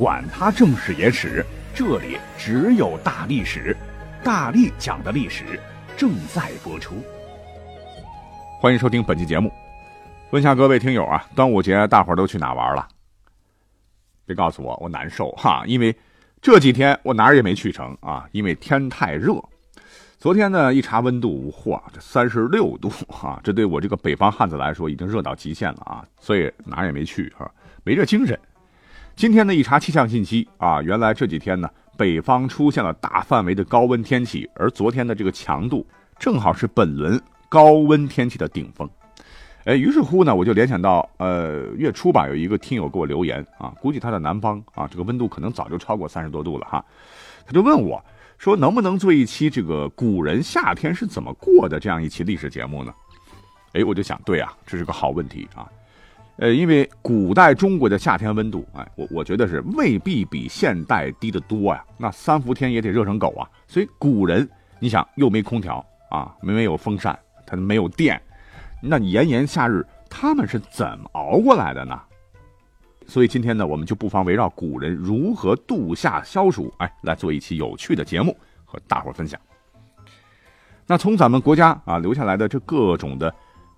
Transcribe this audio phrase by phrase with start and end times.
[0.00, 1.44] 管他正史野史。
[1.74, 3.76] 这里只有大历史，
[4.24, 5.60] 大力讲的历史
[5.94, 6.94] 正在播出。
[8.62, 9.52] 欢迎收听本期节目。
[10.30, 12.88] 问下各位听友啊，端午节大伙都去哪玩了？
[14.24, 15.94] 别告诉我我难受哈，因为
[16.40, 19.34] 这几天我哪儿也没去成啊，因为天太热。
[20.16, 27.50] 昨天呢一查温度，嚯，这三十六度啊，这对我这个北方汉子来说已经热到极限了啊，所以哪儿也没去哈，
[27.84, 28.38] 没这精神。
[29.20, 35.86] 今天呢，一查气象信息啊，原来这几天呢，北方出现了大范围的高温天气，而昨天的这个强度
[36.18, 38.88] 正好是本轮高温天气的顶峰。
[39.64, 46.82] 哎，于是乎呢，我就联想到，呃，月初吧，有一个听友给我留言啊，估计他在南方啊，这个温度可能早就超过三十多度了哈，
[47.44, 48.02] 他就问我
[48.38, 52.94] 说，能不能做一期这个古人夏天是怎么过的这样一期历史节目呢？
[53.74, 55.68] 哎，我就想，对啊，这是个好问题啊。
[56.40, 61.84] 呃，因为古代中国的夏天温度，哎，我我觉得是未必比现代低得多呀。
[61.98, 63.46] 那三伏天也得热成狗啊。
[63.68, 68.18] 所以古人，你想又没空调啊，没没有风扇，他没有电，
[68.80, 72.00] 那炎炎夏日他们是怎么熬过来的呢？
[73.06, 79.38] 所以今天呢，我们就不妨围绕古人如何度夏消暑，哎，来做一期有趣的节目和大伙分享。
[80.86, 83.30] 那从咱们国家啊留下来的这各种的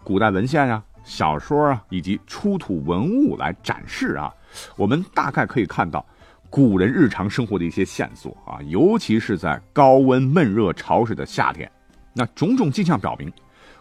[0.05, 0.81] 古代文献呀。
[1.05, 4.33] 小说啊，以及出土文物来展示啊，
[4.77, 6.05] 我们大概可以看到
[6.49, 11.71] 古人日常生活的一些线索啊，尤其是在高温闷热潮湿的夏天，
[12.13, 13.33] 那种种迹象表明，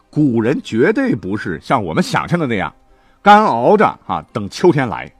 [0.10, 2.74] 古人绝对不是像我们想象的那样
[3.22, 5.12] 干熬着啊等秋天来，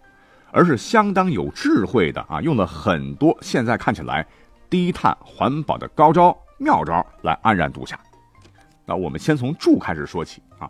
[0.52, 4.26] 而是相当有智慧的啊，用了很多现在看起来
[4.70, 8.00] 低碳环保的高招妙招来安然度夏。
[8.86, 10.70] 那我们先从住开始说起啊。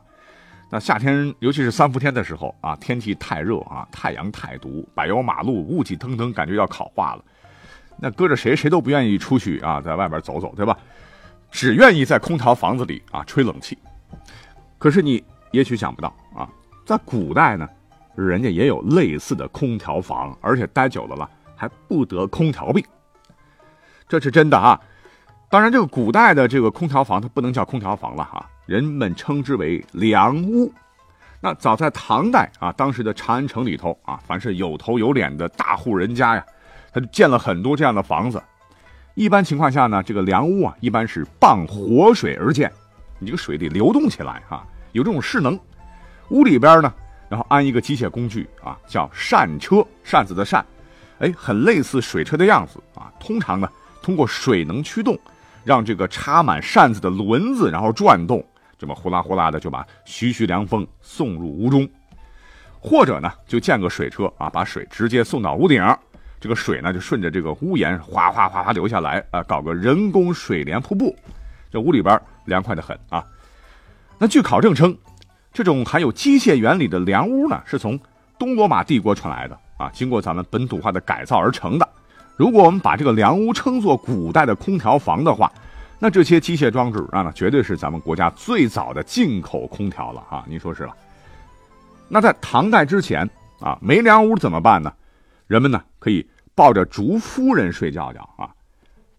[0.73, 7.23] 那夏天，尤其是三伏天的时候啊，天气太热啊，太阳太毒，柏油马路雾气腾腾，感觉要烤化了。
[7.97, 10.77] 那搁着谁谁都不愿意出去啊，在外边走走，对吧？
[11.51, 13.77] 只愿意在空调房子里啊吹冷气。
[14.77, 15.21] 可是你
[15.51, 16.47] 也许想不到啊，
[16.85, 17.67] 在古代呢，
[18.15, 22.81] 人家也有类似的空调房，而且待久了了还不得空调病。
[24.07, 24.79] 这是真的啊。
[25.49, 28.49] 当然，这个古代的这个空调房，它不能叫空调房了哈。
[28.65, 30.71] 人们称之为梁屋。
[31.39, 36.45] 那早在唐代啊，当时的长安城里头啊，凡是有头有脸的大户人家呀，
[36.93, 38.41] 他就建了很多这样的房子。
[39.15, 42.71] 一般情况下呢，这个梁屋啊，一般是傍活水而建，
[43.17, 45.59] 你这个水得流动起来哈，有这种势能。
[46.29, 46.93] 屋里边呢，
[47.27, 50.63] 然后安一个机械工具啊，叫扇车，扇子的扇，
[51.19, 53.11] 哎，很类似水车的样子啊。
[53.19, 53.67] 通常呢，
[54.01, 55.19] 通过水能驱动，
[55.65, 58.45] 让这个插满扇子的轮子然后转动。
[58.81, 61.87] 这么呼啦呼啦的就把徐徐凉风送入屋中，
[62.79, 65.79] 或者呢就建个水车啊，把水直接送到屋顶，
[66.39, 71.15] 这个水呢就顺着这个屋檐哗哗哗哗流下来啊，搞个人工水帘瀑布，
[71.69, 73.23] 这屋里边凉快的很啊。
[74.17, 74.97] 那据考证称，
[75.53, 77.99] 这种含有机械原理的凉屋呢，是从
[78.39, 81.87] 东罗马帝国传来的啊，经过咱们本土化的改造而成的。
[82.35, 85.51] 如果我们把这个凉屋称作古代的空调房的话，
[86.03, 90.43] 那这些机械装置啊，那绝对是咱们国家最早的进口空调了啊！
[90.47, 90.97] 您说是吧？
[92.07, 93.29] 那在唐代之前
[93.59, 94.91] 啊，没凉屋怎么办呢？
[95.45, 98.49] 人们呢可以抱着竹夫人睡觉觉啊。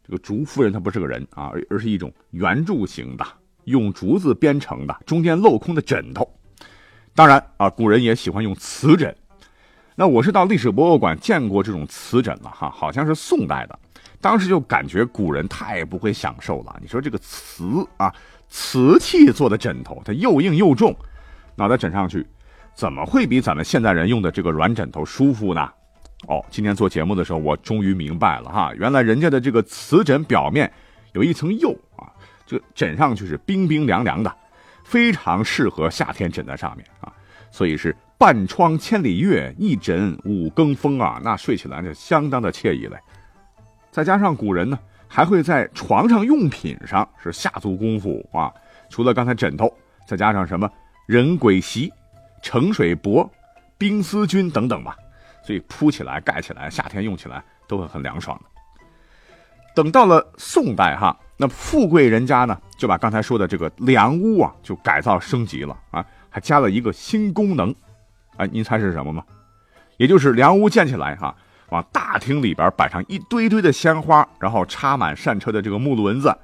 [0.04, 3.24] 这个竹夫人她不是个人啊，而是一种圆柱形的，
[3.62, 6.28] 用竹子编成的，中间镂空的枕头。
[7.14, 9.14] 当然啊，古人也喜欢用瓷枕。
[9.94, 13.78] 那我是到历史博物馆见过这种瓷枕了哈，好像是宋代的。
[14.22, 16.74] 当时就感觉古人太不会享受了。
[16.80, 18.10] 你说这个瓷啊，
[18.48, 20.96] 瓷器做的枕头，它又硬又重，
[21.56, 22.24] 脑袋枕上去，
[22.72, 25.68] 怎么会比咱们现代人用的这个软枕头舒服呢？
[26.28, 30.72] 哦，今天做节目的时候，我终于明白了哈，原来人家的这个瓷枕表面
[31.14, 32.06] 有一层釉啊，
[32.46, 34.32] 这枕上去是冰冰凉凉的，
[34.84, 37.12] 非常适合夏天枕在上面啊，
[37.50, 42.96] 所以是半窗千里月，一枕五更风啊，那睡起来就相当的惬意嘞。
[43.92, 48.50] 再加上古人呢，还会在床上用品上是下足功夫啊。
[48.88, 49.72] 除了刚才枕头，
[50.06, 50.68] 再加上什么
[51.06, 51.92] 人鬼席、
[52.42, 53.28] 盛水帛、
[53.76, 54.96] 冰丝巾等等吧，
[55.44, 58.50] 所以铺起来、盖起来，夏天用起来都会很凉爽的。
[59.74, 67.74] 等到了宋代哈，那富贵人家呢，就把刚才说的这个凉屋啊，就改造升级了啊，还加了一个新功能，
[68.38, 69.22] 哎，您猜是什么吗？
[69.98, 71.36] 也就是凉屋建起来哈，
[71.72, 76.36] 往大厅里边摆上一堆堆的鲜花，然后插满扇车的这个木轮子，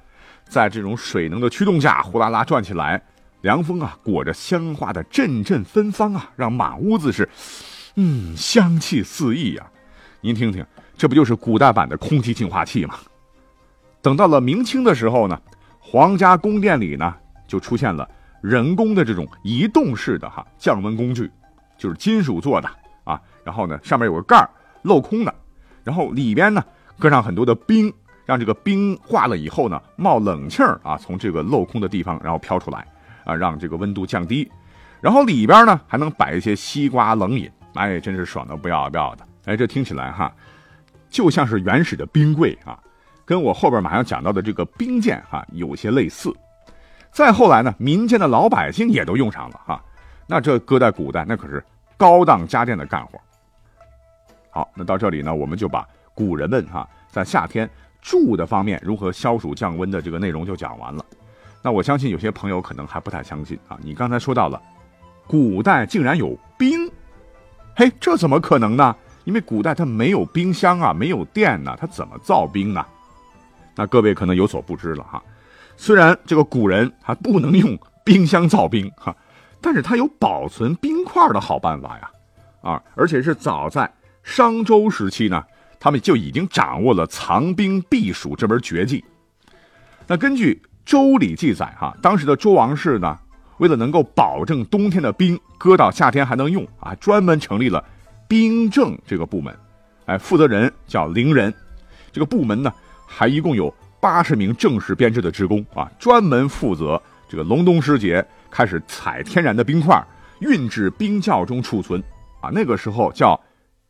[0.43, 2.99] 在这种水能的驱动下，呼啦啦转起来，
[3.41, 7.29] 凉风啊，裹着鲜花的阵阵芬芳啊，让满屋子是，
[7.93, 9.71] 嗯，香气四溢啊。
[10.19, 10.65] 您听听，
[10.97, 12.95] 这不就是古代版的空气净化器吗？
[14.01, 15.39] 等到了明清的时候呢，
[15.77, 17.13] 皇家宫殿里呢
[17.47, 18.09] 就出现了
[18.41, 21.29] 人工的这种移动式的哈降温工具，
[21.77, 22.67] 就是金属做的
[23.03, 24.49] 啊，然后呢上面有个盖儿
[24.83, 25.33] 镂空的，
[25.83, 26.63] 然后里边呢
[26.97, 27.93] 搁上很多的冰，
[28.25, 32.85] 让这个冰化了以后呢冒冷气儿啊，从这个镂空的地方然后飘出来
[33.25, 34.49] 啊，让这个温度降低，
[35.01, 40.31] 然后里边呢还能摆一些西瓜冷饮，哎，真是爽的不要不要的，哎，这听起来哈
[41.09, 42.79] 就像是原始的冰柜啊。
[43.25, 46.33] 跟我后边马上讲到的这个冰剑哈有些类似，
[47.11, 49.83] 再后来呢，民间的老百姓也都用上了哈，
[50.25, 51.63] 那这搁在古代那可是
[51.95, 53.19] 高档家电的干活。
[54.59, 57.69] 好，那到这里呢，我们就把古人们哈在夏天
[58.01, 61.05] 住的方面如何消暑降温的这个内容就讲完了。
[61.61, 64.61] 那我相信有些朋友可能还不太相信啊，你刚才说到了
[65.25, 66.91] 古代竟然有冰，
[67.73, 68.93] 嘿，这怎么可能呢？
[69.23, 72.85] 因为古代它没有冰箱啊，没有电呢，它怎么造冰呢？
[73.75, 75.23] 那各位可能有所不知了哈，
[75.77, 79.15] 虽然这个古人还不能用冰箱造冰哈，
[79.61, 82.11] 但是他有保存冰块的好办法呀，
[82.61, 83.89] 啊，而且是早在
[84.23, 85.43] 商周时期呢，
[85.79, 89.03] 他们就已经掌握了藏冰避暑这门绝技。
[90.07, 93.17] 那根据《周礼》记载哈，当时的周王室呢，
[93.57, 97.83] 为了能够保证冬天的冰搁到夏天还能用啊，专门成立了
[98.27, 99.55] 冰政这个部门，
[100.05, 101.53] 哎，负责人叫陵人，
[102.11, 102.71] 这个部门呢。
[103.11, 109.99] 还一共有八十名正式编制的职工啊，专门负责这个隆冬时节开始采天然的冰块，
[110.41, 111.99] 运至冰窖中储存
[112.39, 112.51] 啊。
[112.53, 113.39] 那个时候叫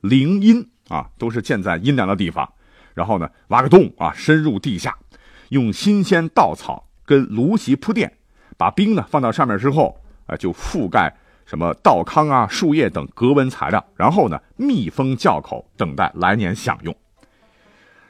[0.02, 2.50] 灵阴啊，都是建在阴凉的地方，
[2.94, 4.98] 然后呢挖个洞啊，深入地下，
[5.50, 8.12] 用新鲜稻草跟芦席铺垫，
[8.58, 11.16] 把冰呢放到上面之后啊，就覆盖
[11.46, 16.96] 什么稻糠啊、树叶等隔温材料，然后呢密封窖口，等待来年享用。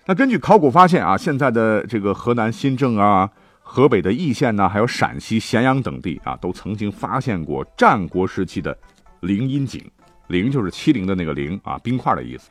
[0.05, 3.29] 那根据考古发现啊，现在的这个河南新郑啊、
[3.61, 8.77] 河北的易县呢，还有陕西咸阳等地啊，都曾经发现过战国时期的
[9.19, 9.83] 灵阴井。
[10.29, 12.49] 陵就是欺凌的那个陵啊，冰块的意思。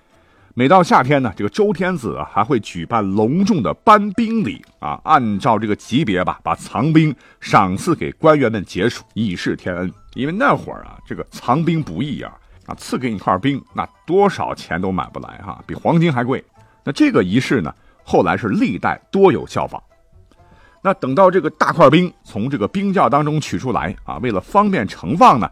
[0.55, 9.93] 每到夏天呢，这个周天子啊还会举办隆重的颁冰礼啊，按照这个级别吧，把藏冰赏赐给官员们解暑，以示天恩。
[10.15, 12.33] 因为那会儿啊，这个藏兵不易啊，
[12.67, 16.45] 啊，赐给你块冰，那多少钱都买不来哈，比黄金还贵。
[16.83, 17.73] 那这个仪式呢，
[18.03, 19.81] 后来是历代多有效仿。
[20.83, 25.49] 那等到这个大块冰从这个冰窖当中取出来啊，为了方便盛放呢，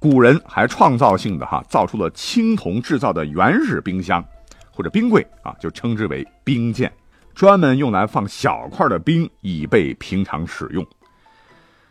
[0.00, 4.24] 古人还创造性的哈造出了青铜制造的原始冰箱
[4.70, 6.92] 或者冰柜啊，就称之为冰鉴，
[7.34, 10.86] 专门用来放小块的冰，以备平常使用。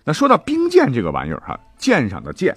[0.06, 2.56] 那说到冰鉴这个玩意儿哈，鉴赏的鉴，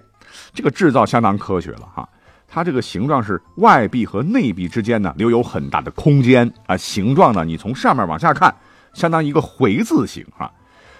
[0.54, 2.08] 这个制造相当科学了哈。
[2.46, 8.54] 它这个形状是外壁和内壁之间呢留有很大的空间啊，形状呢你从上面往下看，
[8.92, 10.48] 相当于一个回字形啊，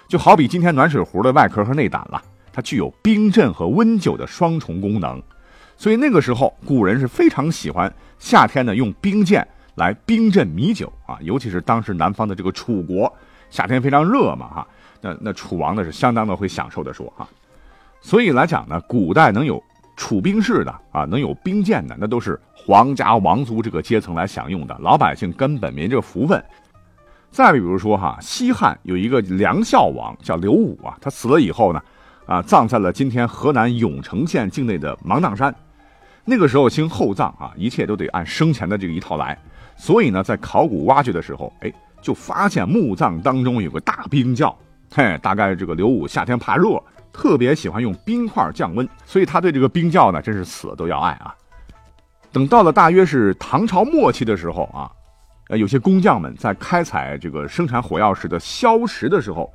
[0.09, 2.21] 就好比今天暖水壶的外壳和内胆了，
[2.51, 5.21] 它具有冰镇和温酒的双重功能，
[5.77, 13.11] 所以那个时候古人是非常喜欢夏天呢用冰剑来冰镇米酒啊，尤其是当时南方的这个楚国
[13.49, 14.67] 夏天非常热嘛哈，
[15.01, 17.27] 那那楚王呢是相当的会享受的说哈，
[18.01, 19.61] 所以来讲呢，古代能有。
[19.97, 26.43] 储冰室的啊，能有冰剑的，那都是皇家王族这个阶层来享用的，老百姓根本没这个福分。
[27.29, 31.79] 再比如说哈，西汉有一个梁孝王叫刘武啊，他死了以后呢，
[32.31, 35.53] 啊，葬在了今天河南永城县境内的芒砀山。
[36.23, 39.37] 那个时候兴厚葬啊，一切都得按生前的这个一套来，
[39.75, 44.57] 所以呢，在考古挖掘的时候，哎，就发现墓葬当中有个大冰窖，
[44.93, 46.81] 嘿，大概这个刘武夏天怕热。
[47.11, 51.35] 特别喜欢用冰块降温，所以他对这个冰窖呢，真是死都要爱啊。
[52.31, 54.89] 等到了大约是唐朝末期的时候啊，
[55.49, 59.53] 呃，有些工匠们在开采这个生产火药时的硝石的时候，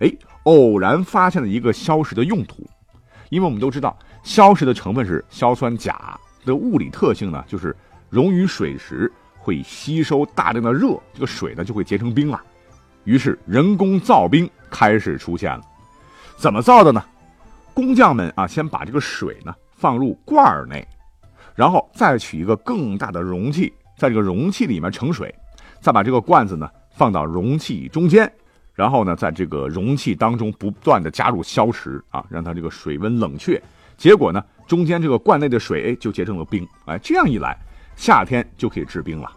[0.00, 0.12] 哎，
[0.48, 2.66] 偶然发现了一个硝石的用途。
[3.28, 7.76] 因为我们都知道，硝石的成分是硝酸钾的物理特性呢，就是
[8.08, 12.42] 溶于水时会吸收大量的热，这个水呢就会结成冰了。
[13.04, 15.60] 于是人工造冰开始出现了。
[16.36, 17.04] 怎么造的呢？
[17.74, 20.86] 工匠们啊，先把这个水呢放入罐儿内，
[21.54, 25.34] 然后再取一个更大的容器，在这个容器里面盛水，
[25.80, 28.30] 再把这个罐子呢放到容器中间，
[28.78, 33.60] 然后呢，在这个容器当中不断的加入硝石啊，让它这个水温冷却。
[33.96, 36.64] 结果呢，中间这个罐内的水就结成了冰。
[36.84, 37.58] 哎，这样一来，
[37.96, 39.28] 夏天就可以制冰了。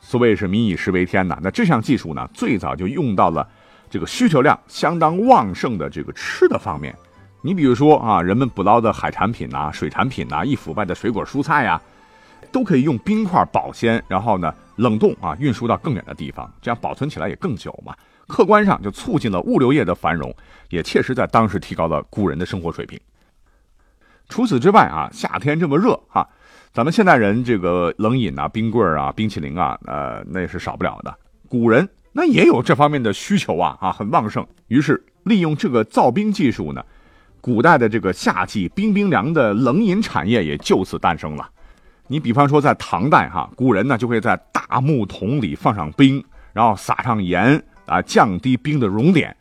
[0.00, 3.48] 所谓是民以食为天呐，那这项技术呢，最早就用到了
[3.88, 6.92] 这个需求量相当旺盛的这个吃的方面。
[7.40, 11.80] 你比如说啊，人们捕捞的海产品呐、水产品呐、易腐败的水果蔬菜呀，
[12.50, 17.94] 都可以用冰块保鲜，然后呢冷冻啊，运输到更远的地方，这样保存起来也更久嘛。
[18.28, 20.32] 客观上就促进了物流业的繁荣，
[20.68, 23.00] 也切实在当时提高了古人的生活水平。
[24.28, 26.28] 除此之外啊，夏天这么热哈。
[26.72, 31.18] 咱们现代人这个冷饮啊、冰棍啊、冰淇淋啊，呃，那也是少不了的。
[31.48, 34.46] 古人那也有这方面的需求啊，啊，很旺盛。
[34.68, 36.84] 于是利用这个造冰技术呢，
[37.40, 41.48] 古代的这个夏季冰冰凉的冷饮产业也就此诞生了。
[42.06, 49.34] 你比方说在唐代哈，古人呢就会在大木桶里放上冰，然后撒上盐啊，降低冰的熔点，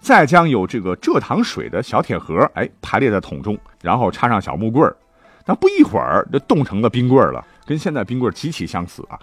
[0.00, 4.96] 再将有这个蔗糖水的小铁盒哎排列在桶中，然后插上小木棍儿。
[5.44, 9.18] 那不一会儿就冻成了冰棍儿了，跟现在冰棍极其相似啊。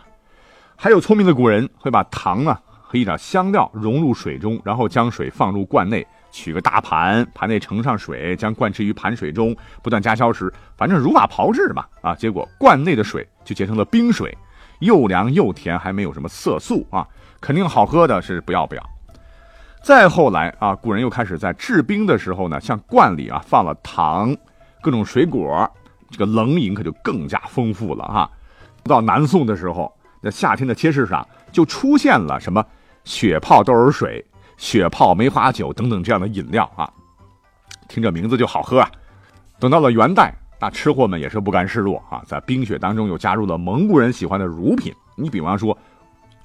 [0.75, 12.15] 还有聪明的古人会把糖呢和一点香料融入水中，然后将水放入罐内，取个大盘，盘内盛上水，将罐置于盘水中，不断加消食，反正如法炮制嘛啊。
[12.15, 14.35] 结果罐内的水就结成了冰水，
[14.79, 17.07] 又凉又甜，还没有什么色素啊，
[17.41, 18.89] 肯定好喝的是不要不要。
[19.83, 24.35] 再后来啊，古人又开始在制冰的时候呢，像罐里啊放了糖，
[24.81, 25.69] 各种水果。
[26.11, 28.29] 这个冷饮可就更加丰富了哈。
[28.83, 32.63] 到南宋的时候，那夏天的街市上就出现了什么
[33.03, 34.23] 雪泡豆儿水、
[34.55, 36.89] 雪泡梅花酒等等这样的饮料啊，
[37.87, 38.89] 听这名字就好喝啊。
[39.59, 45.77] 等到了元代，那吃货们也是不甘示弱啊，在冰雪当中又加入了蒙古人喜欢的乳品，你比方说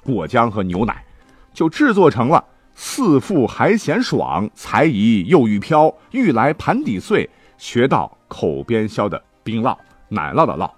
[0.04, 1.04] 果浆和牛奶，
[1.52, 7.28] 就制作成了四富还嫌爽，才宜又欲飘，欲来盘底碎，
[7.58, 9.22] 学到口边削的。
[9.42, 9.74] 冰酪、
[10.10, 10.70] 奶酪的酪，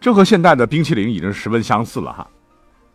[0.00, 2.26] 这和现代的冰淇淋已经十分相似了哈。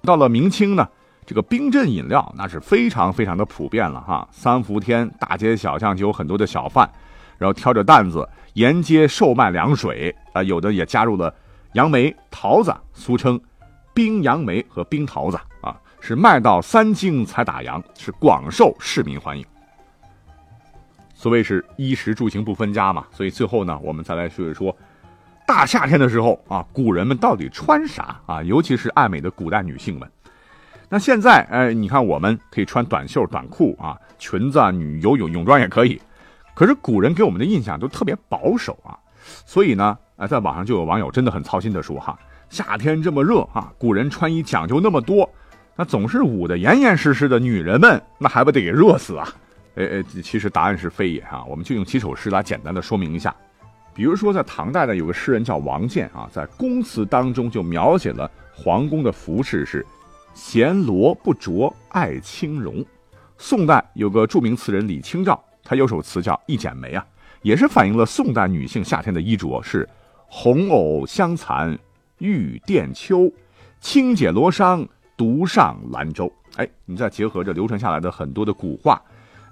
[0.02, 0.86] 到了明清呢，
[1.24, 4.28] 这个冰镇饮料那是非常非常的普遍了哈。
[4.32, 6.90] 三伏天，大街小巷就有很多的小贩，
[7.38, 11.34] 然后挑着担子沿街售卖凉水啊，有的也加入了
[11.74, 13.40] 杨梅、桃子，俗称
[13.94, 19.46] 冰杨梅和冰桃子啊，是卖到三斤才打烊，是广受市民欢迎。
[21.14, 24.76] 所谓是衣食住行不分家嘛，所以最后呢，我们再来说一说。
[25.46, 28.42] 大夏天的时候啊，古人们到底穿啥啊？
[28.44, 30.10] 尤其是爱美的古代女性们。
[30.90, 36.02] 那现在，哎，你看我们可以穿短袖短裤啊，裙子啊，女游泳泳装也可以。
[36.54, 38.98] 可是古人给我们的印象都特别保守啊，
[39.46, 42.18] 所以呢，哎，在网上就有网友真的很操心的说哈，
[42.54, 45.28] 夏天这么热啊，古人穿衣讲究那么多，
[45.76, 49.28] 那总是捂得严严实实的女人们，那还不得给热死啊？
[49.74, 53.36] 哎哎，其实答案是非也哈，我们就用几首诗来简单的说明一下。
[53.96, 59.84] 比如说，在唐代呢，有个诗人叫王建啊，在宫词当中就描写了皇宫的服饰是
[60.36, 62.86] “闲罗不着爱轻容”。
[63.40, 67.04] 宋代有个著名词人李清照，他有首词叫《一剪梅》啊，
[67.42, 69.90] 也是反映了宋代女性夏天的衣着是
[70.30, 71.76] “红藕香残
[72.24, 73.30] 玉簟秋，
[73.82, 74.88] 轻解罗裳
[75.18, 76.32] 独上兰舟”。
[76.56, 79.02] 哎，你再结合着流传下来的很多的古话。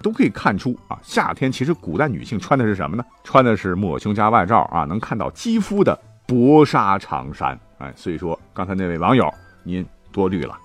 [0.02, 3.04] 都可以看出啊，夏天其实古代女性穿的是什么呢？
[3.22, 7.56] 穿的是抹胸加外罩啊，能看到肌肤的薄纱长衫。
[7.78, 10.58] 哎，所以说刚才那位网友您多虑了。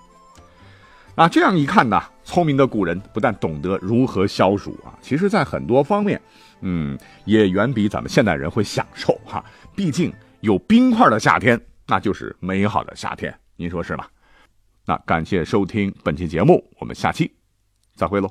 [1.14, 6.20] 那这样一看呢，聪明的古人不但懂得如何消暑啊，其实在很多方面，
[6.62, 9.46] 嗯，也远比咱们现代人会享受哈。
[9.76, 14.06] 毕竟有冰块的夏天，那就是美好的夏天，您说是吗？
[14.86, 17.34] 那感谢收听本期节目，我们下期
[17.96, 18.30] 再会喽。